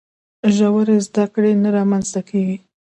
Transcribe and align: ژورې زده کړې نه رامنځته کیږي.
ژورې 0.55 0.97
زده 1.07 1.25
کړې 1.33 1.51
نه 1.63 1.69
رامنځته 1.77 2.21
کیږي. 2.29 2.57